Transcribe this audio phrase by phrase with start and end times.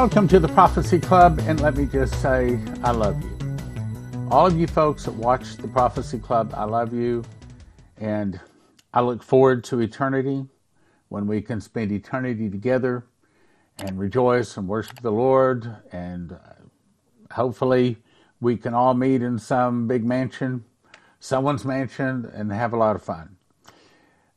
[0.00, 3.58] Welcome to the Prophecy Club, and let me just say, I love you.
[4.30, 7.22] All of you folks that watch the Prophecy Club, I love you,
[7.98, 8.40] and
[8.94, 10.46] I look forward to eternity
[11.10, 13.04] when we can spend eternity together
[13.76, 17.98] and rejoice and worship the Lord, and uh, hopefully
[18.40, 20.64] we can all meet in some big mansion,
[21.18, 23.36] someone's mansion, and have a lot of fun.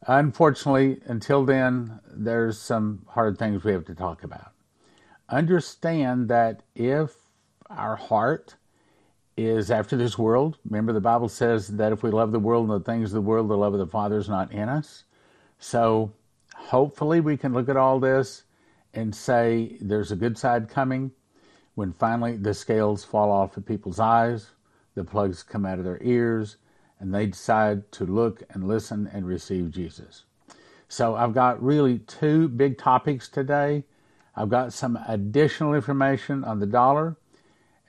[0.07, 4.52] Unfortunately, until then, there's some hard things we have to talk about
[5.29, 7.15] understand that if
[7.69, 8.55] our heart
[9.35, 12.81] is after this world, remember the Bible says that if we love the world and
[12.81, 15.03] the things of the world, the love of the Father is not in us.
[15.59, 16.13] So
[16.55, 18.43] hopefully we can look at all this
[18.93, 21.11] and say there's a good side coming
[21.75, 24.51] when finally the scales fall off of people's eyes,
[24.93, 26.57] the plugs come out of their ears,
[26.99, 30.25] and they decide to look and listen and receive Jesus.
[30.87, 33.83] So I've got really two big topics today.
[34.35, 37.17] I've got some additional information on the dollar,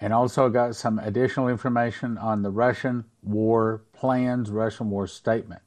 [0.00, 5.62] and also got some additional information on the Russian war plans, Russian war statement.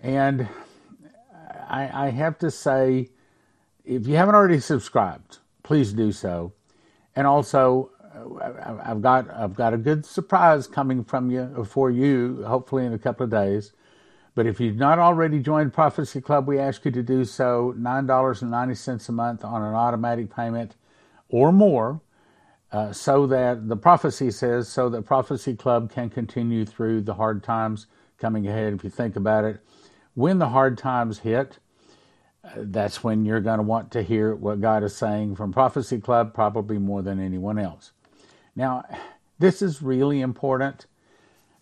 [0.00, 0.48] And
[1.68, 3.10] I, I have to say,
[3.84, 6.52] if you haven't already subscribed, please do so.
[7.16, 7.90] And also,
[8.84, 12.98] I've got I've got a good surprise coming from you for you, hopefully in a
[12.98, 13.72] couple of days.
[14.34, 19.08] But if you've not already joined Prophecy Club, we ask you to do so $9.90
[19.08, 20.74] a month on an automatic payment
[21.28, 22.00] or more,
[22.70, 27.42] uh, so that the prophecy says, so that Prophecy Club can continue through the hard
[27.42, 27.86] times
[28.18, 28.72] coming ahead.
[28.72, 29.60] If you think about it,
[30.14, 31.58] when the hard times hit,
[32.42, 36.00] uh, that's when you're going to want to hear what God is saying from Prophecy
[36.00, 37.92] Club, probably more than anyone else.
[38.56, 38.84] Now,
[39.38, 40.86] this is really important.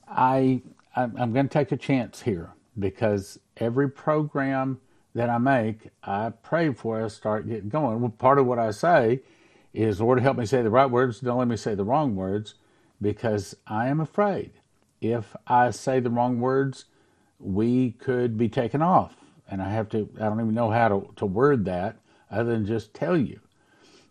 [0.06, 0.62] I
[0.94, 4.80] I'm going to take a chance here because every program
[5.14, 8.00] that I make, I pray before I start getting going.
[8.00, 9.20] Well, part of what I say
[9.72, 11.20] is, Lord, help me say the right words.
[11.20, 12.54] Don't let me say the wrong words
[13.00, 14.52] because I am afraid
[15.00, 16.86] if I say the wrong words,
[17.38, 19.16] we could be taken off.
[19.50, 21.96] And I have to, I don't even know how to, to word that
[22.30, 23.40] other than just tell you.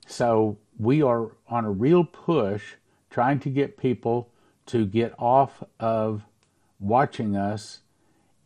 [0.08, 2.74] So we are on a real push
[3.10, 4.30] trying to get people
[4.68, 6.24] to get off of
[6.80, 7.80] watching us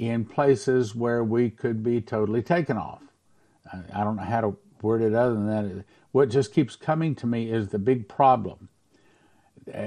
[0.10, 3.02] in places where we could be totally taken off.
[3.94, 5.86] I don't know how to word it other than that.
[6.12, 8.70] What just keeps coming to me is the big problem
[9.68, 9.82] uh,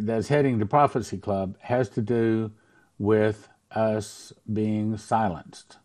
[0.00, 2.52] that's heading to Prophecy Club has to do
[2.98, 5.78] with us being silenced.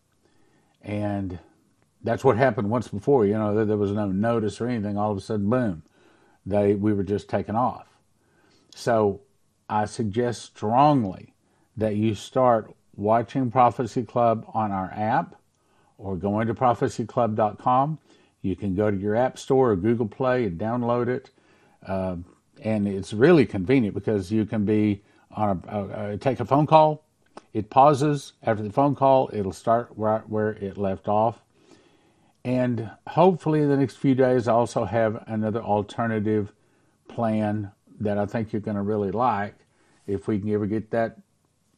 [0.81, 1.39] And
[2.03, 3.25] that's what happened once before.
[3.25, 4.97] You know, there was no notice or anything.
[4.97, 5.83] All of a sudden, boom,
[6.45, 7.87] they we were just taken off.
[8.75, 9.21] So
[9.69, 11.33] I suggest strongly
[11.77, 15.35] that you start watching Prophecy Club on our app
[15.97, 17.99] or going to prophecyclub.com.
[18.41, 21.29] You can go to your app store or Google Play and download it.
[21.85, 22.17] Uh,
[22.63, 25.01] and it's really convenient because you can be
[25.31, 27.03] on a, uh, take a phone call.
[27.53, 29.29] It pauses after the phone call.
[29.33, 31.41] It'll start right where it left off.
[32.43, 36.51] And hopefully, the next few days, I also have another alternative
[37.07, 39.55] plan that I think you're going to really like.
[40.07, 41.19] If we can ever get that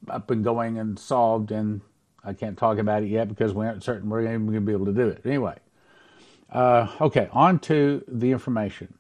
[0.10, 1.82] up and going and solved, and
[2.24, 4.72] I can't talk about it yet because we aren't certain we're even going to be
[4.72, 5.22] able to do it.
[5.26, 5.58] Anyway,
[6.52, 8.94] uh, okay, on to the information.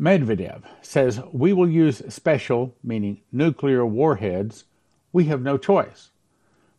[0.00, 4.64] Medvedev says we will use special, meaning nuclear warheads.
[5.12, 6.10] We have no choice.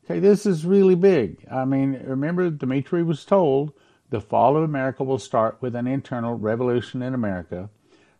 [0.05, 1.45] Okay, this is really big.
[1.51, 3.73] I mean, remember, Dmitry was told
[4.09, 7.69] the fall of America will start with an internal revolution in America,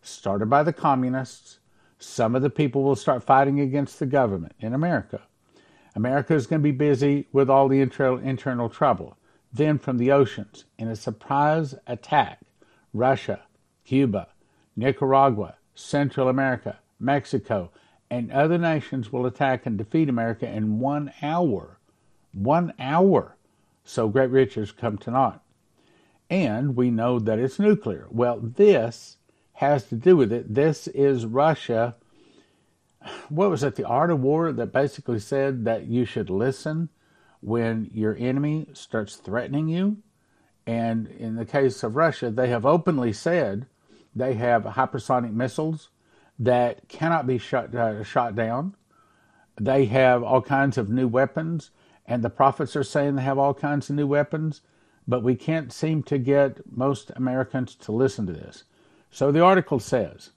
[0.02, 1.57] started by the communists,
[1.98, 5.22] some of the people will start fighting against the government in America.
[5.94, 9.16] America is going to be busy with all the internal, internal trouble.
[9.52, 12.40] Then, from the oceans, in a surprise attack,
[12.92, 13.42] Russia,
[13.84, 14.28] Cuba,
[14.76, 17.70] Nicaragua, Central America, Mexico,
[18.10, 21.78] and other nations will attack and defeat America in one hour.
[22.32, 23.36] One hour.
[23.84, 25.42] So great riches come to naught.
[26.30, 28.06] And we know that it's nuclear.
[28.10, 29.17] Well, this
[29.58, 30.54] has to do with it.
[30.54, 31.96] This is Russia.
[33.28, 33.74] What was it?
[33.74, 36.90] The Art of War that basically said that you should listen
[37.40, 39.96] when your enemy starts threatening you.
[40.64, 43.66] And in the case of Russia, they have openly said
[44.14, 45.88] they have hypersonic missiles
[46.38, 48.76] that cannot be shot, uh, shot down.
[49.60, 51.72] They have all kinds of new weapons,
[52.06, 54.60] and the prophets are saying they have all kinds of new weapons,
[55.08, 58.62] but we can't seem to get most Americans to listen to this.
[59.10, 60.30] So the article says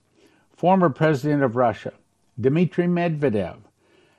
[0.56, 1.94] former president of Russia,
[2.40, 3.58] Dmitry Medvedev,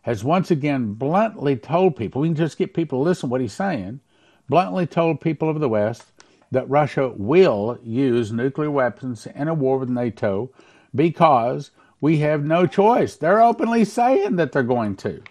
[0.02, 3.40] has once again bluntly told people, we can just get people to listen to what
[3.40, 4.00] he's saying,
[4.48, 6.10] bluntly told people of the West
[6.50, 10.50] that Russia will use nuclear weapons in a war with NATO
[10.94, 11.70] because
[12.00, 13.16] we have no choice.
[13.16, 15.22] They're openly saying that they're going to.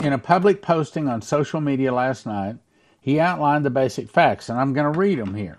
[0.00, 2.56] In a public posting on social media last night,
[3.00, 5.58] he outlined the basic facts, and I'm going to read them here.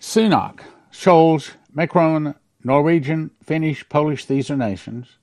[0.00, 0.60] Sunak,
[0.92, 5.18] Scholz, Macron, Norwegian, Finnish, Polish, these are nations,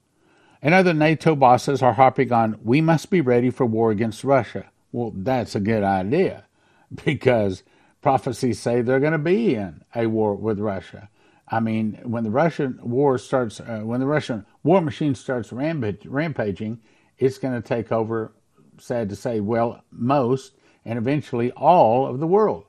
[0.62, 4.66] and other NATO bosses are harping on, we must be ready for war against Russia.
[4.92, 6.46] Well, that's a good idea
[7.06, 7.64] because
[8.02, 11.10] prophecies say they're going to be in a war with Russia.
[11.48, 16.80] I mean, when the Russian war starts, uh, when the Russian war machine starts rampaging,
[17.18, 18.34] it's going to take over,
[18.80, 20.54] sad to say, well, most
[20.84, 22.66] and eventually all of the world.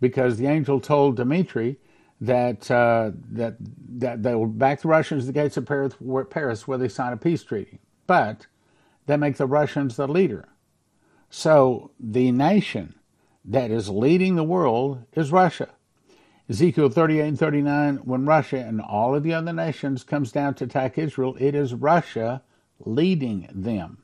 [0.00, 1.78] Because the angel told Dmitri
[2.22, 3.56] that uh, that
[3.98, 6.88] that they will back the Russians to the gates of Paris, where, Paris, where they
[6.88, 7.80] sign a peace treaty.
[8.06, 8.46] But
[9.06, 10.48] they make the Russians the leader.
[11.30, 12.94] So the nation
[13.44, 15.70] that is leading the world is Russia.
[16.48, 20.64] Ezekiel 38 and 39, when Russia and all of the other nations comes down to
[20.64, 22.42] attack Israel, it is Russia
[22.78, 23.98] leading them.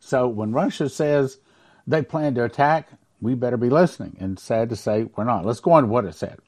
[0.00, 1.38] So when Russia says
[1.86, 2.88] they plan to attack,
[3.20, 4.16] we better be listening.
[4.18, 5.44] And sad to say, we're not.
[5.44, 6.38] Let's go on to what it said.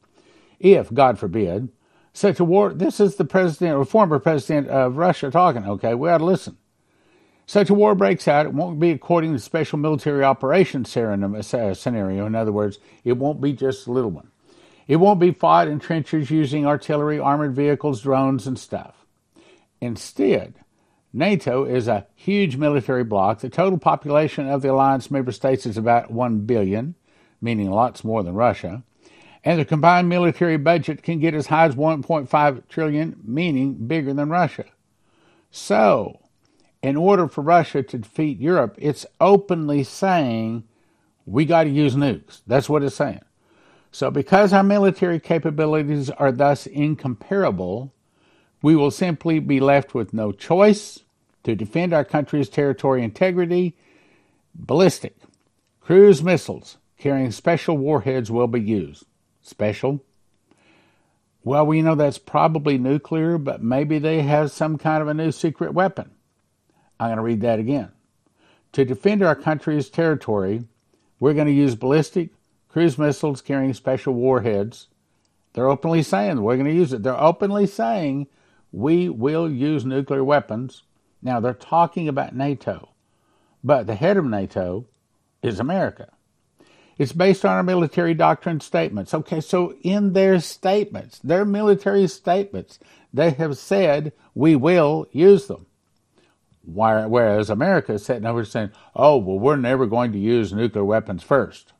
[0.62, 1.70] If, God forbid,
[2.12, 5.94] such a war, this is the president or former president of Russia talking, okay?
[5.94, 6.56] We ought to listen.
[7.46, 12.26] Such a war breaks out, it won't be according to special military operations uh, scenario.
[12.26, 14.30] In other words, it won't be just a little one.
[14.86, 19.04] It won't be fought in trenches using artillery, armored vehicles, drones, and stuff.
[19.80, 20.54] Instead,
[21.12, 23.40] NATO is a huge military bloc.
[23.40, 26.94] The total population of the alliance member states is about 1 billion,
[27.40, 28.84] meaning lots more than Russia.
[29.44, 34.28] And the combined military budget can get as high as 1.5 trillion, meaning bigger than
[34.28, 34.64] Russia.
[35.50, 36.20] So,
[36.80, 40.64] in order for Russia to defeat Europe, it's openly saying
[41.26, 42.42] we got to use nukes.
[42.46, 43.20] That's what it's saying.
[43.90, 47.92] So, because our military capabilities are thus incomparable,
[48.62, 51.00] we will simply be left with no choice
[51.42, 53.76] to defend our country's territorial integrity.
[54.54, 55.16] Ballistic
[55.80, 59.04] cruise missiles carrying special warheads will be used.
[59.42, 60.02] Special?
[61.44, 65.32] Well, we know that's probably nuclear, but maybe they have some kind of a new
[65.32, 66.12] secret weapon.
[67.00, 67.90] I'm going to read that again.
[68.72, 70.64] To defend our country's territory,
[71.18, 72.30] we're going to use ballistic
[72.68, 74.86] cruise missiles carrying special warheads.
[75.52, 77.02] They're openly saying we're going to use it.
[77.02, 78.28] They're openly saying
[78.70, 80.84] we will use nuclear weapons.
[81.20, 82.90] Now, they're talking about NATO,
[83.62, 84.86] but the head of NATO
[85.42, 86.11] is America.
[86.98, 89.14] It's based on our military doctrine statements.
[89.14, 92.78] Okay, so in their statements, their military statements,
[93.12, 95.66] they have said we will use them.
[96.64, 101.22] Whereas America is sitting over saying, oh, well, we're never going to use nuclear weapons
[101.22, 101.72] first.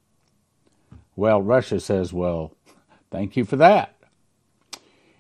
[1.15, 2.57] Well, Russia says, well,
[3.11, 3.95] thank you for that.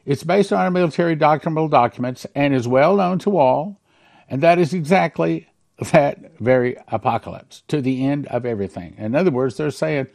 [0.05, 3.81] It's based on our military doctrinal documents and is well known to all,
[4.29, 5.49] and that is exactly
[5.93, 8.95] that very apocalypse to the end of everything.
[8.99, 10.09] In other words, they're saying,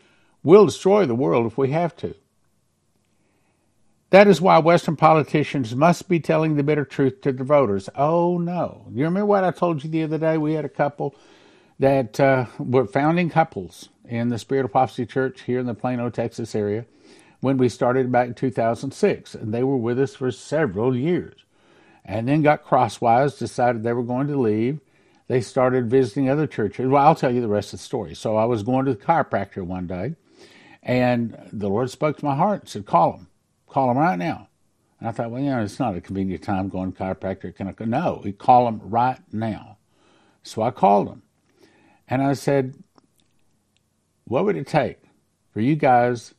[0.44, 2.16] we'll destroy the world if we have to.
[4.10, 7.90] That is why Western politicians must be telling the bitter truth to the voters.
[7.96, 8.86] Oh, no.
[8.92, 10.38] You remember what I told you the other day?
[10.38, 11.14] We had a couple
[11.80, 16.10] that uh, were founding couples in the Spirit of Prophecy Church here in the Plano,
[16.10, 16.86] Texas area
[17.42, 19.36] when we started back in 2006.
[19.36, 21.36] And they were with us for several years.
[22.06, 24.80] And then got crosswise, decided they were going to leave.
[25.28, 26.88] They started visiting other churches.
[26.88, 28.16] Well, I'll tell you the rest of the story.
[28.16, 30.16] So I was going to the chiropractor one day,
[30.82, 33.28] and the Lord spoke to my heart and said, Call him.
[33.68, 34.48] Call him right now.
[35.00, 37.56] And I thought, well, you know, it's not a convenient time going to chiropractor.
[37.56, 37.72] Can I?
[37.74, 37.86] go?
[37.86, 39.78] No, he call him right now.
[40.44, 41.22] So I called him.
[42.08, 42.76] And I said,
[44.24, 45.00] what would it take
[45.52, 46.34] for you guys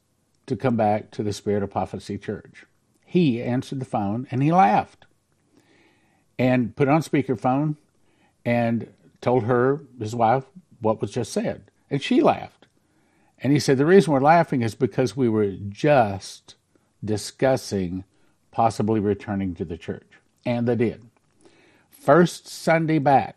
[0.47, 2.65] to come back to the Spirit of Prophecy Church?
[3.05, 5.07] He answered the phone and he laughed
[6.39, 7.77] and put on speakerphone
[8.45, 10.45] and told her, his wife,
[10.81, 11.71] what was just said.
[11.91, 12.67] And she laughed.
[13.41, 16.57] And he said, The reason we're laughing is because we were just
[17.05, 18.05] discussing
[18.51, 20.07] possibly returning to the church.
[20.45, 21.05] And they did.
[21.91, 23.37] First Sunday back,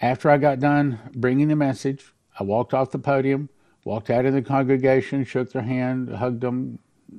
[0.00, 3.48] after I got done bringing the message, I walked off the podium,
[3.84, 6.78] walked out in the congregation, shook their hand, hugged them,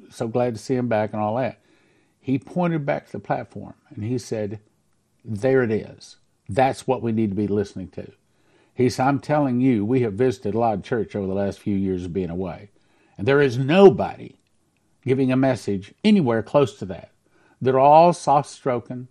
[0.09, 1.59] so glad to see them back, and all that.
[2.19, 4.59] He pointed back to the platform and he said,
[5.25, 6.17] There it is.
[6.49, 8.11] That's what we need to be listening to.
[8.73, 11.59] He said, I'm telling you, we have visited a lot of church over the last
[11.59, 12.69] few years of being away.
[13.17, 14.35] And there is nobody
[15.05, 17.11] giving a message anywhere close to that.
[17.61, 19.07] They're all soft stroking.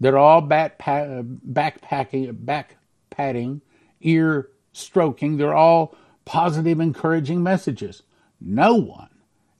[0.00, 2.76] They're all back, backpacking, back
[3.10, 3.62] patting,
[4.00, 5.36] ear stroking.
[5.36, 8.02] They're all positive, encouraging messages.
[8.40, 9.08] No one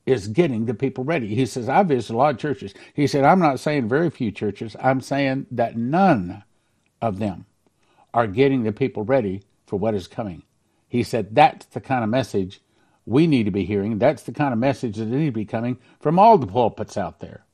[0.05, 1.35] is getting the people ready.
[1.35, 2.75] He says, I visit a lot of churches.
[2.93, 6.43] He said, I'm not saying very few churches, I'm saying that none
[7.05, 7.47] of them
[8.15, 10.43] are getting the people ready for what is coming.
[10.89, 12.61] He said, That's the kind of message
[13.07, 13.99] we need to be hearing.
[13.99, 17.21] That's the kind of message that needs to be coming from all the pulpits out
[17.21, 17.45] there.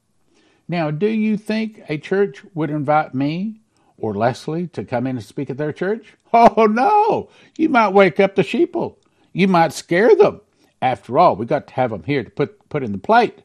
[0.68, 3.60] Now, do you think a church would invite me
[3.96, 6.14] or Leslie to come in and speak at their church?
[6.32, 7.28] Oh, no.
[7.58, 8.94] You might wake up the sheeple.
[9.32, 10.40] You might scare them.
[10.80, 13.40] After all, we got to have them here to put, put in the plate.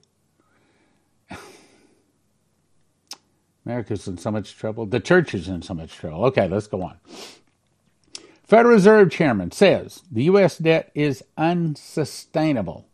[3.66, 4.86] America's in so much trouble.
[4.86, 6.26] The church is in so much trouble.
[6.26, 6.98] Okay, let's go on.
[8.44, 10.60] Federal Reserve Chairman says the U.S.
[10.60, 12.88] debt is unsustainable.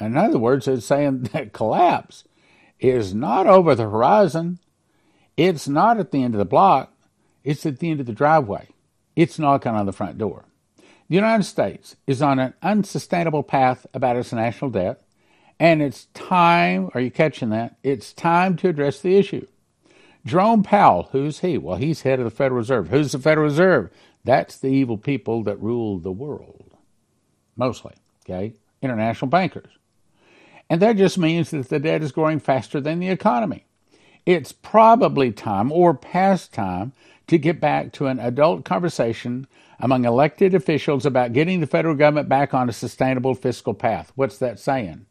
[0.00, 2.24] In other words, it's saying that collapse
[2.80, 4.58] is not over the horizon.
[5.36, 6.92] It's not at the end of the block.
[7.44, 8.68] It's at the end of the driveway.
[9.14, 10.44] It's knocking on the front door.
[11.08, 15.02] The United States is on an unsustainable path about its national debt,
[15.60, 17.76] and it's time, are you catching that?
[17.82, 19.46] It's time to address the issue.
[20.26, 21.58] Jerome Powell, who's he?
[21.58, 22.88] Well, he's head of the Federal Reserve.
[22.88, 23.90] Who's the Federal Reserve?
[24.24, 26.74] That's the evil people that rule the world,
[27.56, 28.54] mostly, okay?
[28.80, 29.70] International bankers.
[30.70, 33.66] And that just means that the debt is growing faster than the economy.
[34.24, 36.92] It's probably time or past time
[37.26, 39.46] to get back to an adult conversation
[39.78, 44.12] among elected officials about getting the federal government back on a sustainable fiscal path.
[44.14, 45.04] What's that saying?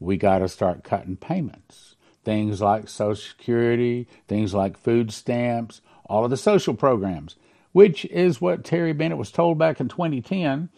[0.00, 1.94] We got to start cutting payments.
[2.24, 7.36] Things like Social Security, things like food stamps, all of the social programs
[7.72, 10.68] which is what Terry Bennett was told back in 2010.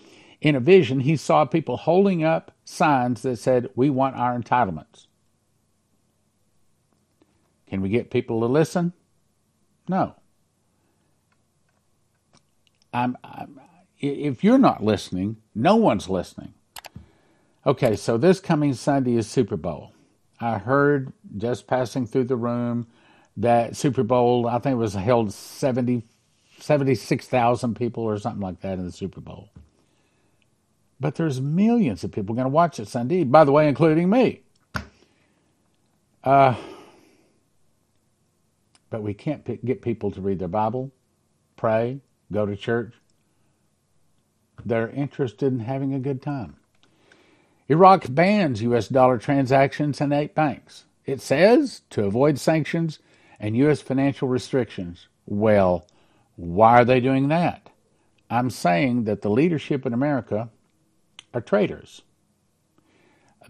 [0.40, 5.06] In a vision, he saw people holding up signs that said, We want our entitlements.
[7.66, 8.92] Can we get people to listen?
[9.88, 10.14] No.
[12.92, 13.60] I'm, I'm,
[13.98, 16.54] if you're not listening, no one's listening.
[17.66, 19.93] Okay, so this coming Sunday is Super Bowl.
[20.44, 22.86] I heard just passing through the room
[23.38, 26.02] that Super Bowl, I think it was held 70
[26.60, 29.50] 76,000 people or something like that in the Super Bowl.
[31.00, 34.42] But there's millions of people going to watch it Sunday, by the way, including me.
[36.22, 36.54] Uh,
[38.88, 40.92] but we can't p- get people to read their Bible,
[41.56, 42.00] pray,
[42.32, 42.94] go to church.
[44.64, 46.56] They're interested in having a good time.
[47.68, 48.88] Iraq bans U.S.
[48.88, 50.84] dollar transactions in eight banks.
[51.06, 52.98] It says to avoid sanctions
[53.40, 53.80] and U.S.
[53.80, 55.06] financial restrictions.
[55.26, 55.86] Well,
[56.36, 57.70] why are they doing that?
[58.30, 60.50] I'm saying that the leadership in America
[61.32, 62.02] are traitors.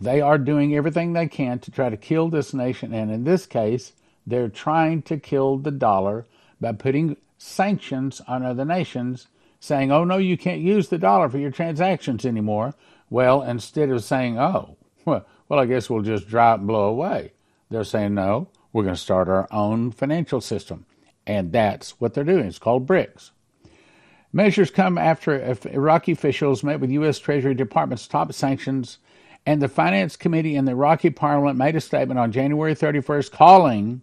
[0.00, 3.46] They are doing everything they can to try to kill this nation, and in this
[3.46, 3.92] case,
[4.26, 6.26] they're trying to kill the dollar
[6.60, 9.28] by putting sanctions on other nations,
[9.60, 12.74] saying, oh, no, you can't use the dollar for your transactions anymore.
[13.10, 17.32] Well, instead of saying, oh, well, I guess we'll just dry and blow away,
[17.70, 20.86] they're saying, no, we're going to start our own financial system.
[21.26, 22.46] And that's what they're doing.
[22.46, 23.30] It's called BRICS.
[24.32, 27.20] Measures come after Iraqi officials met with U.S.
[27.20, 28.98] Treasury Department's top sanctions,
[29.46, 34.02] and the Finance Committee in the Iraqi parliament made a statement on January 31st calling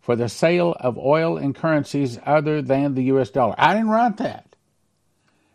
[0.00, 3.28] for the sale of oil and currencies other than the U.S.
[3.28, 3.54] dollar.
[3.58, 4.56] I didn't write that.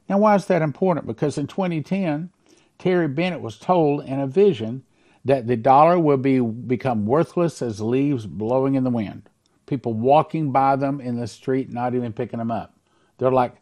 [0.07, 1.07] Now, why is that important?
[1.07, 2.29] Because in 2010,
[2.77, 4.83] Terry Bennett was told in a vision
[5.25, 9.29] that the dollar will be become worthless as leaves blowing in the wind
[9.65, 12.75] people walking by them in the street, not even picking them up.
[13.17, 13.55] They're like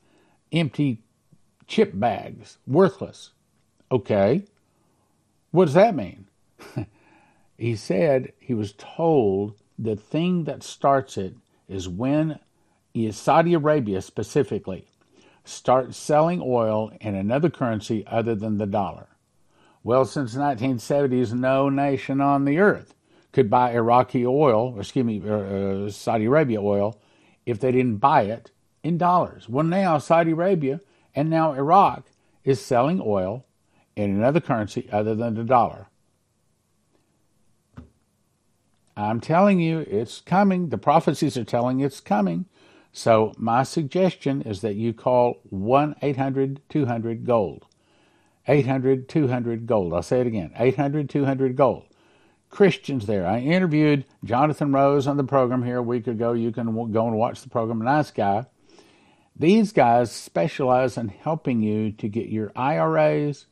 [0.52, 1.02] empty
[1.68, 3.32] chip bags, worthless.
[3.92, 4.44] Okay.
[5.52, 6.28] What does that mean?
[7.58, 11.36] he said he was told the thing that starts it
[11.68, 12.40] is when
[13.12, 14.88] Saudi Arabia specifically
[15.44, 19.08] starts selling oil in another currency other than the dollar.
[19.84, 22.94] Well, since the 1970s, no nation on the earth
[23.32, 27.00] could buy Iraqi oil, or excuse me, uh, Saudi Arabia oil,
[27.46, 28.52] if they didn't buy it
[28.84, 29.50] in dollars.
[29.50, 30.82] Well, now Saudi Arabia
[31.16, 32.06] and now Iraq
[32.44, 33.46] is selling oil
[33.96, 35.88] in another currency other than the dollar.
[38.96, 40.70] I'm telling you, it's coming.
[40.70, 42.46] The prophecies are telling it's coming.
[42.94, 47.66] So, my suggestion is that you call 1 800 200 Gold.
[48.48, 49.94] 800 200 Gold.
[49.94, 51.86] I'll say it again 800 200 Gold.
[52.50, 53.26] Christians there.
[53.26, 56.34] I interviewed Jonathan Rose on the program here a week ago.
[56.34, 57.80] You can go and watch the program.
[57.80, 58.46] Nice guy.
[59.36, 63.46] These guys specialize in helping you to get your IRAs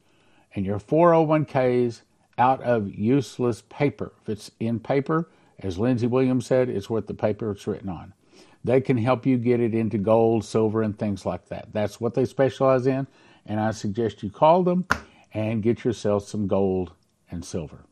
[0.54, 2.02] and your 401ks
[2.38, 4.14] out of useless paper.
[4.22, 5.30] If it's in paper,
[5.60, 8.14] as Lindsey Williams said, it's what the paper it's written on.
[8.64, 11.72] They can help you get it into gold, silver, and things like that.
[11.72, 13.08] That's what they specialize in,
[13.46, 14.86] and I suggest you call them
[15.34, 16.94] and get yourself some gold
[17.32, 17.86] and silver.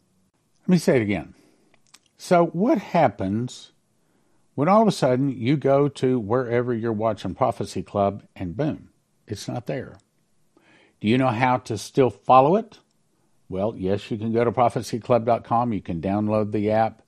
[0.61, 1.33] Let me say it again.
[2.17, 3.71] So, what happens
[4.55, 8.89] when all of a sudden you go to wherever you're watching Prophecy Club and boom,
[9.27, 9.97] it's not there?
[10.99, 12.79] Do you know how to still follow it?
[13.49, 15.73] Well, yes, you can go to prophecyclub.com.
[15.73, 17.01] You can download the app.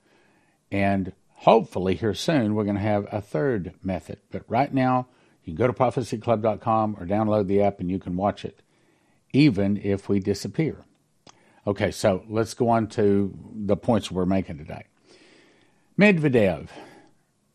[0.71, 4.19] And hopefully, here soon, we're going to have a third method.
[4.31, 5.07] But right now,
[5.43, 8.61] you can go to prophecyclub.com or download the app and you can watch it,
[9.33, 10.83] even if we disappear.
[11.65, 14.85] Okay, so let's go on to the points we're making today.
[15.97, 16.69] Medvedev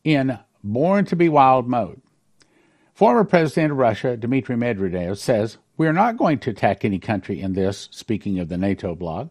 [0.03, 2.01] in Born to Be Wild mode.
[2.93, 7.41] Former President of Russia, Dmitry Medvedev, says, We are not going to attack any country
[7.41, 9.29] in this, speaking of the NATO bloc.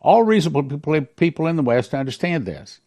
[0.00, 0.78] All reasonable
[1.16, 2.80] people in the West understand this.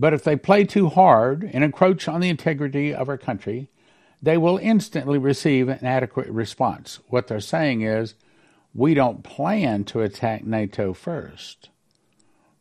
[0.00, 3.68] But if they play too hard and encroach on the integrity of our country,
[4.22, 7.00] they will instantly receive an adequate response.
[7.08, 8.14] What they're saying is,
[8.72, 11.68] we don't plan to attack NATO first.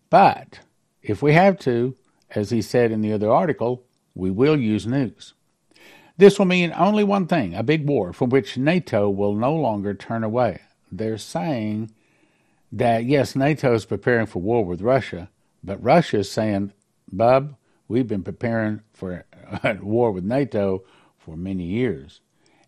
[0.09, 0.59] But
[1.01, 1.95] if we have to,
[2.31, 5.31] as he said in the other article, we will use nukes.
[6.17, 9.93] This will mean only one thing a big war from which NATO will no longer
[9.93, 10.59] turn away.
[10.91, 11.91] They're saying
[12.73, 15.29] that, yes, NATO is preparing for war with Russia,
[15.63, 16.73] but Russia is saying,
[17.11, 17.55] Bub,
[17.87, 19.25] we've been preparing for
[19.63, 20.83] a war with NATO
[21.17, 22.21] for many years.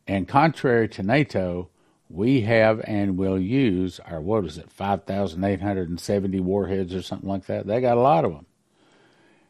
[0.08, 1.70] And contrary to NATO,
[2.10, 7.68] we have and will use our, what is it, 5,870 warheads or something like that.
[7.68, 8.46] They got a lot of them.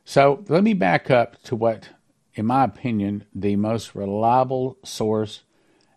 [0.05, 1.89] So let me back up to what,
[2.33, 5.43] in my opinion, the most reliable source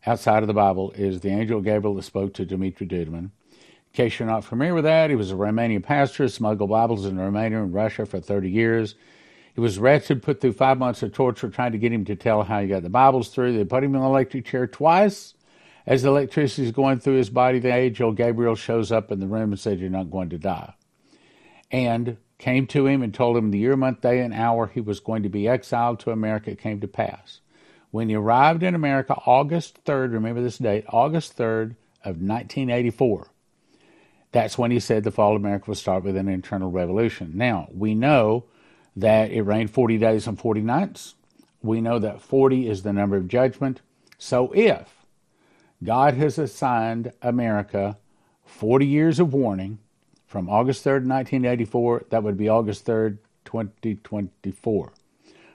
[0.06, 3.30] outside of the Bible is the angel Gabriel that spoke to Dimitri Duduman.
[3.94, 7.16] In case you're not familiar with that, he was a Romanian pastor, smuggled Bibles in
[7.16, 8.96] Romania and Russia for 30 years.
[9.54, 12.42] He was arrested, put through five months of torture trying to get him to tell
[12.42, 13.56] how he got the Bibles through.
[13.56, 15.34] They put him in an electric chair twice.
[15.86, 19.28] As the electricity is going through his body, the angel Gabriel shows up in the
[19.28, 20.74] room and said, You're not going to die.
[21.70, 24.98] And came to him and told him the year, month, day, and hour he was
[24.98, 27.38] going to be exiled to America came to pass.
[27.92, 33.28] When he arrived in America, August 3rd, remember this date, August 3rd of 1984,
[34.34, 37.30] that's when he said the fall of America would start with an internal revolution.
[37.36, 38.46] Now, we know
[38.96, 41.14] that it rained 40 days and 40 nights.
[41.62, 43.80] We know that 40 is the number of judgment.
[44.18, 45.06] So if
[45.84, 47.96] God has assigned America
[48.44, 49.78] 40 years of warning,
[50.26, 54.92] from August 3rd, 1984, that would be August 3rd, 2024.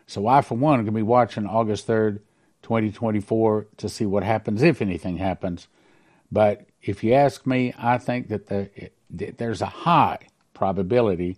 [0.08, 2.22] So I, for one, to be watching August 3rd,
[2.62, 5.68] 2024 to see what happens, if anything happens.
[6.32, 8.70] But if you ask me, I think that the,
[9.10, 10.20] there's a high
[10.54, 11.38] probability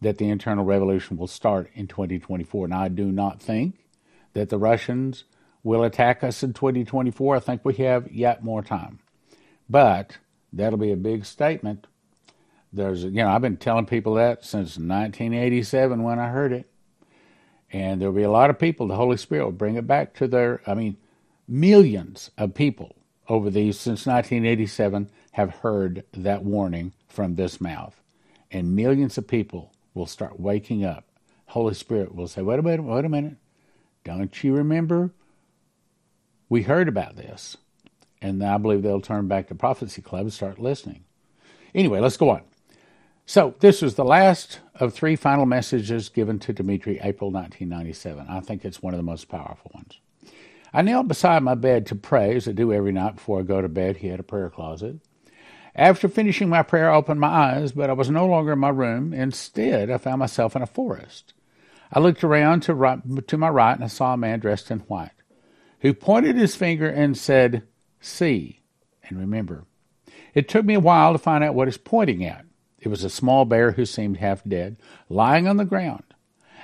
[0.00, 2.66] that the internal revolution will start in 2024.
[2.66, 3.86] And I do not think
[4.34, 5.24] that the Russians
[5.64, 7.36] will attack us in 2024.
[7.36, 9.00] I think we have yet more time.
[9.68, 10.18] But
[10.52, 11.86] that'll be a big statement
[12.72, 16.70] there's, you know, I've been telling people that since 1987 when I heard it.
[17.70, 20.28] And there'll be a lot of people, the Holy Spirit will bring it back to
[20.28, 20.96] their, I mean,
[21.46, 22.96] millions of people
[23.28, 28.00] over these since 1987 have heard that warning from this mouth.
[28.50, 31.04] And millions of people will start waking up.
[31.46, 33.36] Holy Spirit will say, wait a minute, wait a minute.
[34.04, 35.10] Don't you remember?
[36.48, 37.56] We heard about this.
[38.20, 41.04] And I believe they'll turn back to Prophecy Club and start listening.
[41.74, 42.42] Anyway, let's go on.
[43.26, 48.26] So, this was the last of three final messages given to Dmitri April 1997.
[48.26, 50.00] I think it's one of the most powerful ones.
[50.72, 53.60] I knelt beside my bed to pray, as I do every night before I go
[53.60, 53.98] to bed.
[53.98, 54.96] He had a prayer closet.
[55.74, 58.68] After finishing my prayer, I opened my eyes, but I was no longer in my
[58.68, 59.14] room.
[59.14, 61.34] Instead, I found myself in a forest.
[61.92, 64.80] I looked around to, right, to my right and I saw a man dressed in
[64.80, 65.12] white
[65.80, 67.62] who pointed his finger and said,
[68.00, 68.60] See
[69.04, 69.64] and remember.
[70.34, 72.44] It took me a while to find out what he's pointing at.
[72.78, 74.76] It was a small bear who seemed half dead,
[75.08, 76.04] lying on the ground.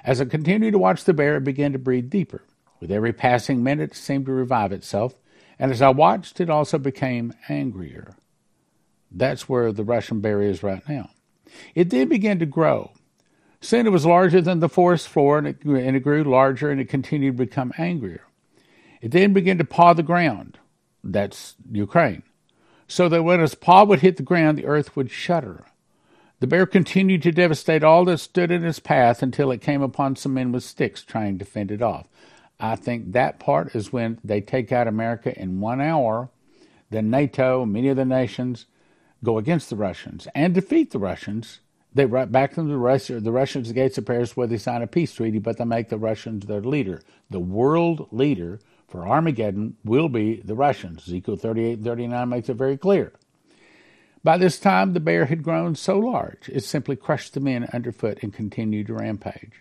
[0.05, 2.43] As I continued to watch the bear, it began to breathe deeper.
[2.85, 5.15] With every passing minute, it seemed to revive itself,
[5.59, 8.15] and as I watched, it also became angrier.
[9.11, 11.09] That's where the Russian bear is right now.
[11.75, 12.93] It then began to grow.
[13.63, 16.79] Soon it was larger than the forest floor, and it, and it grew larger, and
[16.79, 18.27] it continued to become angrier.
[19.01, 20.59] It then began to paw the ground.
[21.03, 22.23] That's Ukraine.
[22.87, 25.65] So that when its paw would hit the ground, the earth would shudder.
[26.41, 30.17] The bear continued to devastate all that stood in its path until it came upon
[30.17, 32.09] some men with sticks trying to fend it off.
[32.61, 36.31] I think that part is when they take out America in one hour.
[36.91, 38.67] Then NATO, many of the nations,
[39.23, 41.61] go against the Russians and defeat the Russians.
[41.93, 44.87] They right back the, Russia, the Russians, the gates of Paris, where they sign a
[44.87, 47.03] peace treaty, but they make the Russians their leader.
[47.31, 51.09] The world leader for Armageddon will be the Russians.
[51.09, 53.13] Ezekiel 38 and 39 makes it very clear.
[54.23, 58.21] By this time, the bear had grown so large it simply crushed the men underfoot
[58.23, 59.61] and continued to rampage.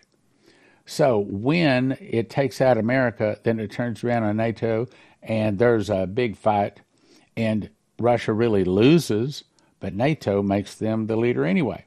[0.94, 4.86] So when it takes out America, then it turns around on NATO,
[5.24, 6.82] and there's a big fight,
[7.36, 9.42] and Russia really loses,
[9.80, 11.86] but NATO makes them the leader anyway.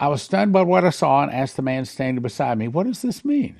[0.00, 2.86] I was stunned by what I saw and asked the man standing beside me, What
[2.86, 3.56] does this mean?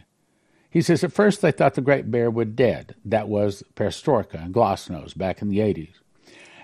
[0.70, 2.94] He says, At first they thought the Great Bear was dead.
[3.04, 5.96] That was perestroika and glasnost back in the 80s.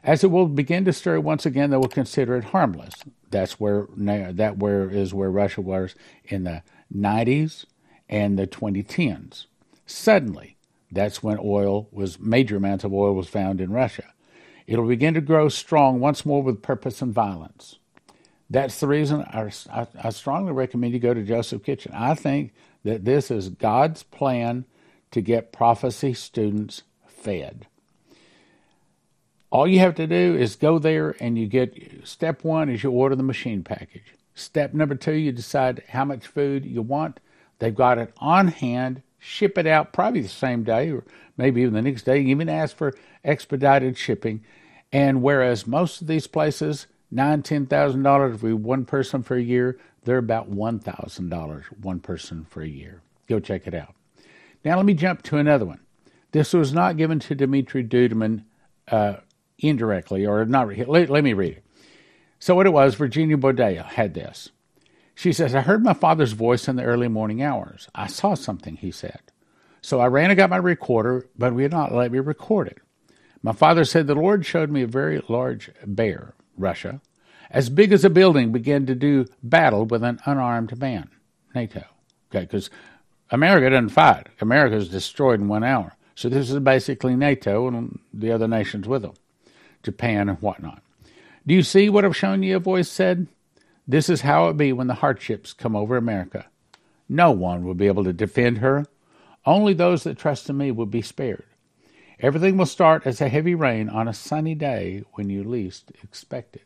[0.02, 2.94] As it will begin to stir once again, they will consider it harmless.
[3.30, 6.62] That's where that where is where Russia was in the
[6.94, 7.66] 90s
[8.12, 9.46] and the 2010s.
[9.86, 10.58] Suddenly,
[10.92, 14.12] that's when oil was major amounts of oil was found in Russia.
[14.66, 17.78] It'll begin to grow strong once more with purpose and violence.
[18.50, 21.92] That's the reason I, I, I strongly recommend you go to Joseph Kitchen.
[21.94, 22.52] I think
[22.84, 24.66] that this is God's plan
[25.10, 27.66] to get prophecy students fed.
[29.50, 32.90] All you have to do is go there and you get step one is you
[32.90, 34.14] order the machine package.
[34.34, 37.20] Step number two, you decide how much food you want.
[37.62, 41.04] They've got it on hand, ship it out probably the same day or
[41.36, 42.20] maybe even the next day.
[42.20, 44.42] Even ask for expedited shipping.
[44.92, 49.40] And whereas most of these places, nine, ten thousand dollars for one person for a
[49.40, 53.00] year, they're about one thousand dollars one person for a year.
[53.28, 53.94] Go check it out.
[54.64, 55.78] Now let me jump to another one.
[56.32, 58.42] This was not given to Dimitri Duduman
[58.88, 59.18] uh,
[59.60, 60.66] indirectly, or not.
[60.88, 61.64] Let, let me read it.
[62.40, 64.50] So what it was, Virginia Bodea had this.
[65.14, 67.88] She says, I heard my father's voice in the early morning hours.
[67.94, 69.20] I saw something, he said.
[69.80, 72.78] So I ran and got my recorder, but we had not let me record it.
[73.42, 77.00] My father said the Lord showed me a very large bear, Russia,
[77.50, 81.10] as big as a building, began to do battle with an unarmed man,
[81.54, 81.84] NATO.
[82.30, 82.70] Okay, because
[83.30, 84.28] America doesn't fight.
[84.40, 85.94] America is destroyed in one hour.
[86.14, 89.14] So this is basically NATO and the other nations with them.
[89.82, 90.82] Japan, and whatnot.
[91.46, 92.56] Do you see what I've shown you?
[92.56, 93.26] A voice said.
[93.92, 96.46] This is how it be when the hardships come over America.
[97.10, 98.86] No one will be able to defend her.
[99.44, 101.44] Only those that trust in me will be spared.
[102.18, 106.56] Everything will start as a heavy rain on a sunny day when you least expect
[106.56, 106.64] it.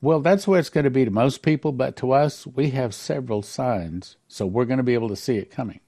[0.00, 2.94] Well, that's what it's going to be to most people, but to us, we have
[2.94, 5.80] several signs, so we're going to be able to see it coming.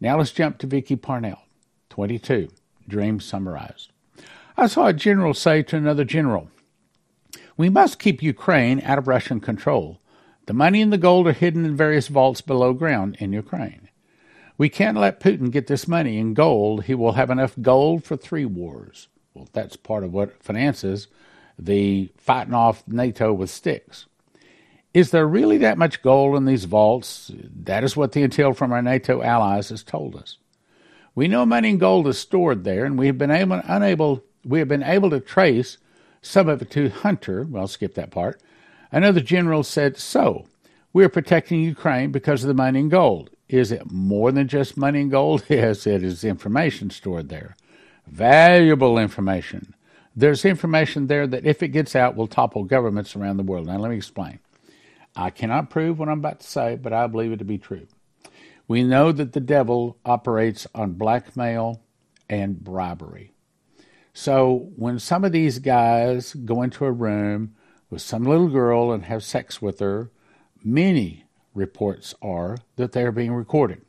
[0.00, 1.42] Now let's jump to Vicky Parnell,
[1.90, 2.48] 22,
[2.88, 3.92] Dreams Summarized.
[4.56, 6.48] I saw a general say to another general,
[7.58, 10.00] We must keep Ukraine out of Russian control.
[10.46, 13.88] The money and the gold are hidden in various vaults below ground in Ukraine.
[14.56, 16.84] We can't let Putin get this money in gold.
[16.84, 19.08] He will have enough gold for three wars.
[19.34, 21.08] Well, that's part of what finances
[21.58, 24.06] the fighting off NATO with sticks.
[24.94, 27.32] Is there really that much gold in these vaults?
[27.34, 30.38] That is what the intel from our NATO allies has told us.
[31.16, 34.60] We know money and gold is stored there, and we have been able, unable we
[34.60, 35.78] have been able to trace
[36.22, 37.44] some of it to Hunter.
[37.48, 38.40] Well, I'll skip that part.
[38.90, 40.46] Another general said, So,
[40.92, 43.30] we are protecting Ukraine because of the money and gold.
[43.48, 45.44] Is it more than just money and gold?
[45.48, 47.56] Yes, it is information stored there.
[48.06, 49.74] Valuable information.
[50.16, 53.66] There's information there that, if it gets out, will topple governments around the world.
[53.66, 54.40] Now, let me explain.
[55.14, 57.86] I cannot prove what I'm about to say, but I believe it to be true.
[58.66, 61.80] We know that the devil operates on blackmail
[62.28, 63.32] and bribery.
[64.12, 67.54] So when some of these guys go into a room
[67.90, 70.10] with some little girl and have sex with her,
[70.64, 73.82] many reports are that they are being recorded.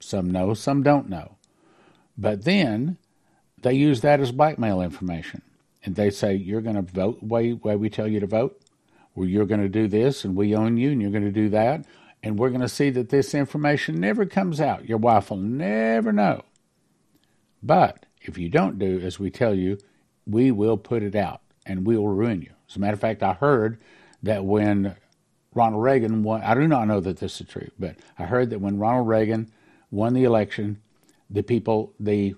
[0.00, 1.36] Some know, some don't know.
[2.16, 2.98] But then
[3.62, 5.42] they use that as blackmail information.
[5.84, 8.60] And they say, You're going to vote the way, way we tell you to vote,
[9.14, 11.48] or you're going to do this, and we own you, and you're going to do
[11.50, 11.84] that.
[12.22, 14.88] And we're going to see that this information never comes out.
[14.88, 16.42] Your wife will never know.
[17.62, 19.78] But if you don't do as we tell you,
[20.26, 22.50] we will put it out and we will ruin you.
[22.68, 23.80] As a matter of fact, I heard
[24.22, 24.96] that when
[25.54, 28.60] Ronald Reagan won, I do not know that this is true, but I heard that
[28.60, 29.50] when Ronald Reagan
[29.90, 30.82] won the election,
[31.30, 32.34] the people, the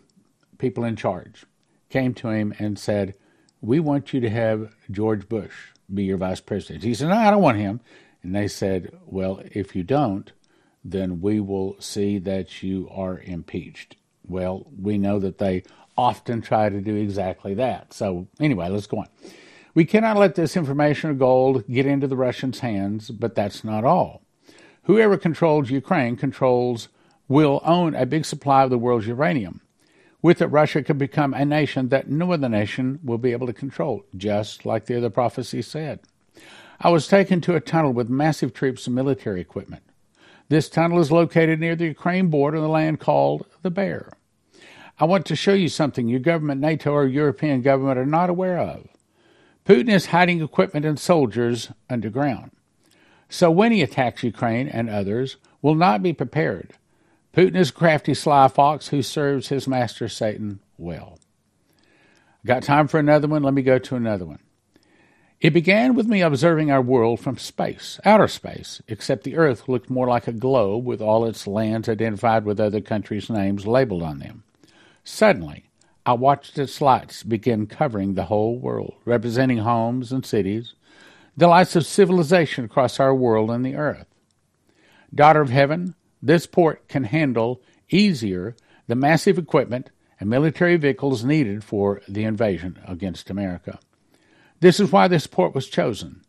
[0.59, 1.45] people in charge
[1.89, 3.15] came to him and said,
[3.61, 6.85] We want you to have George Bush be your vice president.
[6.85, 7.81] He said, No, I don't want him.
[8.23, 10.31] And they said, Well, if you don't,
[10.85, 13.97] then we will see that you are impeached.
[14.29, 15.65] Well, we know that they
[15.97, 17.93] often try to do exactly that.
[17.93, 19.09] So, anyway, let's go on.
[19.75, 23.85] We cannot let this information of gold get into the Russians' hands, but that's not
[23.85, 24.23] all.
[24.85, 26.89] Whoever controls Ukraine controls
[27.29, 29.61] will own a big supply of the world's uranium.
[30.21, 33.53] With it, Russia could become a nation that no other nation will be able to
[33.53, 36.01] control, just like the other prophecy said.
[36.81, 39.83] I was taken to a tunnel with massive troops and military equipment.
[40.49, 44.11] This tunnel is located near the Ukraine border in the land called the Bear.
[45.01, 48.59] I want to show you something your government, NATO, or European government are not aware
[48.59, 48.89] of.
[49.65, 52.51] Putin is hiding equipment and soldiers underground.
[53.29, 56.73] So when he attacks Ukraine and others, will not be prepared.
[57.35, 61.19] Putin is a crafty sly fox who serves his master Satan well.
[62.47, 63.43] Got time for another one?
[63.43, 64.41] Let me go to another one.
[65.41, 69.89] It began with me observing our world from space, outer space, except the Earth looked
[69.89, 74.19] more like a globe with all its lands identified with other countries' names labeled on
[74.19, 74.43] them.
[75.11, 75.71] Suddenly,
[76.05, 80.75] I watched its lights begin covering the whole world, representing homes and cities,
[81.35, 84.07] the lights of civilization across our world and the Earth.
[85.13, 88.55] Daughter of Heaven, this port can handle easier
[88.87, 89.91] the massive equipment
[90.21, 93.81] and military vehicles needed for the invasion against America.
[94.61, 96.21] This is why this port was chosen.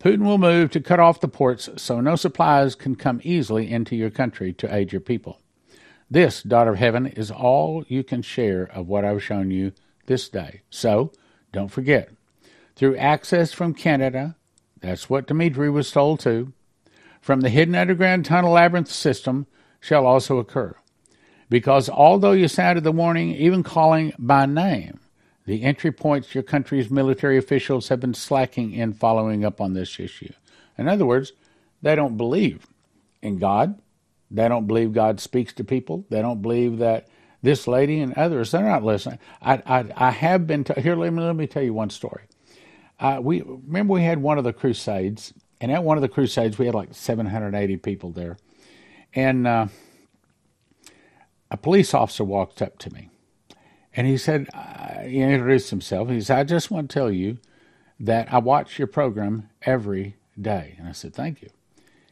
[0.00, 3.94] Putin will move to cut off the ports so no supplies can come easily into
[3.94, 5.40] your country to aid your people.
[6.10, 9.72] This, daughter of heaven, is all you can share of what I've shown you
[10.06, 10.62] this day.
[10.70, 11.12] So,
[11.52, 12.10] don't forget,
[12.76, 14.36] through access from Canada,
[14.80, 16.52] that's what Dmitri was told too,
[17.20, 19.46] from the hidden underground tunnel labyrinth system
[19.80, 20.74] shall also occur.
[21.50, 25.00] Because although you sounded the warning, even calling by name,
[25.46, 29.98] the entry points your country's military officials have been slacking in following up on this
[29.98, 30.32] issue.
[30.76, 31.32] In other words,
[31.80, 32.66] they don't believe
[33.22, 33.80] in God.
[34.30, 36.04] They don't believe God speaks to people.
[36.10, 37.08] They don't believe that
[37.42, 39.18] this lady and others, they're not listening.
[39.40, 42.24] I, I, I have been, to, here, let me, let me tell you one story.
[43.00, 46.58] Uh, we Remember we had one of the crusades, and at one of the crusades
[46.58, 48.36] we had like 780 people there.
[49.14, 49.68] And uh,
[51.50, 53.08] a police officer walked up to me
[53.94, 56.08] and he said, uh, he introduced himself.
[56.08, 57.38] He said, I just want to tell you
[57.98, 60.76] that I watch your program every day.
[60.78, 61.48] And I said, Thank you.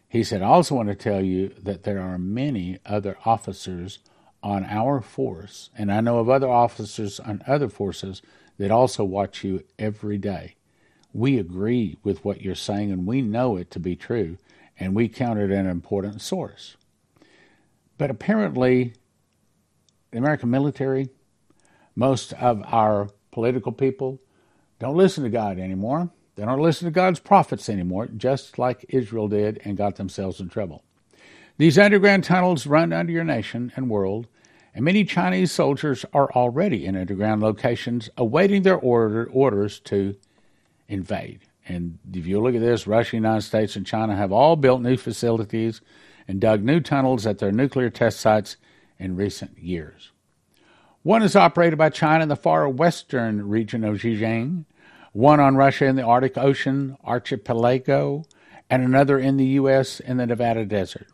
[0.09, 3.99] He said, I also want to tell you that there are many other officers
[4.43, 8.23] on our force, and I know of other officers on other forces
[8.59, 10.55] that also watch you every day.
[11.13, 14.39] We agree with what you're saying, and we know it to be true,
[14.79, 16.77] and we count it an important source.
[17.99, 18.93] But apparently,
[20.11, 21.09] the American military
[21.97, 24.21] most of our political people
[24.79, 26.11] don't listen to God anymore.
[26.37, 30.49] They don't listen to God's prophets anymore, just like Israel did and got themselves in
[30.49, 30.85] trouble.
[31.59, 34.29] These underground tunnels run under your nation and world,
[34.75, 40.15] and many Chinese soldiers are already in underground locations awaiting their order, orders to
[40.89, 41.41] invade.
[41.67, 44.99] And if you look at this, Russia, United States, and China have all built new
[44.99, 45.81] facilities
[46.29, 48.59] and dug new tunnels at their nuclear test sites
[48.99, 50.13] in recent years.
[51.03, 54.65] One is operated by China in the far western region of Xinjiang,
[55.17, 58.23] one on Russia in the Arctic Ocean archipelago,
[58.69, 59.99] and another in the U.S.
[59.99, 61.07] in the Nevada desert.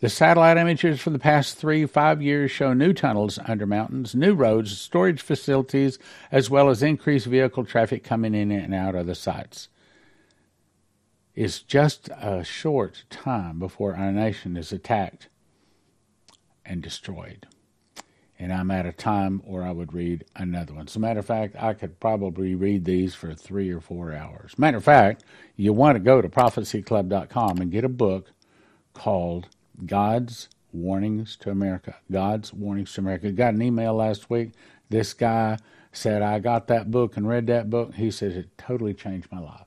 [0.00, 4.34] The satellite images for the past three, five years show new tunnels under mountains, new
[4.34, 5.98] roads, storage facilities,
[6.30, 9.68] as well as increased vehicle traffic coming in and out of the sites.
[11.34, 15.28] It's just a short time before our nation is attacked
[16.66, 17.46] and destroyed
[18.40, 20.86] and I'm at a time where I would read another one.
[20.86, 24.58] As a matter of fact, I could probably read these for three or four hours.
[24.58, 25.24] Matter of fact,
[25.56, 28.32] you want to go to prophecyclub.com and get a book
[28.94, 29.48] called
[29.84, 31.96] God's Warnings to America.
[32.10, 33.30] God's Warnings to America.
[33.30, 34.52] Got an email last week.
[34.88, 35.58] This guy
[35.92, 37.94] said, I got that book and read that book.
[37.94, 39.66] He says it totally changed my life.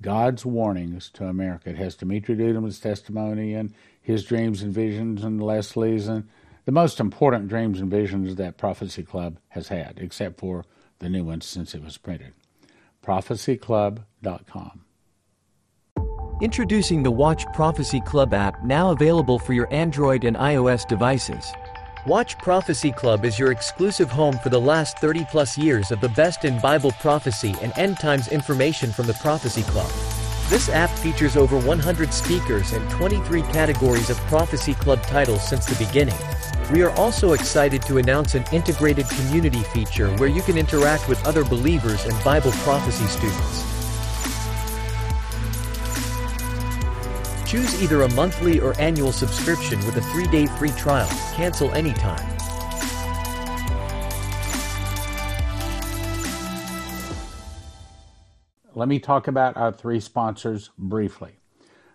[0.00, 1.68] God's Warnings to America.
[1.68, 6.28] It has Dimitri Duduman's testimony and his dreams and visions and Leslie's and
[6.68, 10.66] the most important dreams and visions that Prophecy Club has had, except for
[10.98, 12.34] the new ones since it was printed.
[13.02, 14.82] ProphecyClub.com.
[16.42, 21.50] Introducing the Watch Prophecy Club app, now available for your Android and iOS devices.
[22.06, 26.10] Watch Prophecy Club is your exclusive home for the last 30 plus years of the
[26.10, 29.90] best in Bible prophecy and end times information from the Prophecy Club.
[30.50, 35.82] This app features over 100 speakers and 23 categories of Prophecy Club titles since the
[35.82, 36.18] beginning.
[36.70, 41.26] We are also excited to announce an integrated community feature where you can interact with
[41.26, 43.64] other believers and Bible prophecy students.
[47.50, 51.08] Choose either a monthly or annual subscription with a three-day free trial.
[51.34, 52.36] Cancel anytime.
[58.74, 61.38] Let me talk about our three sponsors briefly.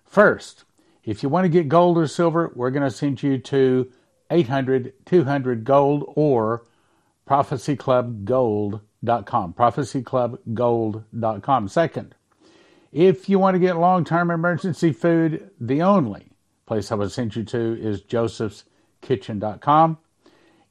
[0.04, 0.66] First,
[1.04, 3.92] if you want to get gold or silver, we're going to send you to
[4.30, 6.66] 800 200 gold or
[7.28, 9.54] prophecyclubgold.com.
[9.54, 11.68] Prophecyclubgold.com.
[11.68, 12.16] Second,
[12.92, 16.32] if you want to get long term emergency food, the only
[16.66, 19.98] place I would send you to is josephskitchen.com.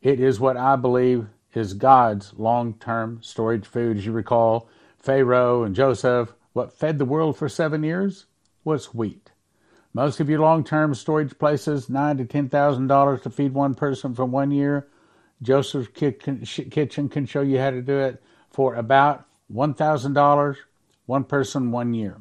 [0.00, 3.98] It is what I believe is God's long term storage food.
[3.98, 8.26] As you recall, Pharaoh and Joseph, what fed the world for seven years
[8.64, 9.21] was wheat.
[9.94, 14.14] Most of your long-term storage places, nine to ten thousand dollars to feed one person
[14.14, 14.88] for one year.
[15.42, 20.56] Joseph's Kitchen can show you how to do it for about one thousand dollars,
[21.06, 22.16] one person, one year.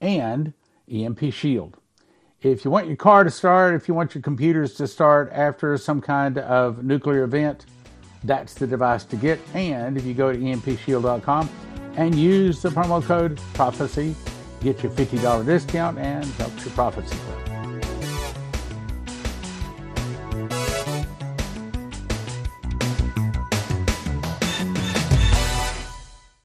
[0.00, 0.52] And
[0.90, 1.78] EMP Shield.
[2.42, 5.76] If you want your car to start, if you want your computers to start after
[5.76, 7.66] some kind of nuclear event,
[8.22, 9.40] that's the device to get.
[9.54, 11.50] And if you go to empshield.com
[11.96, 14.14] and use the promo code prophecy,
[14.60, 16.70] get your $50 discount and help your
[17.10, 17.47] club.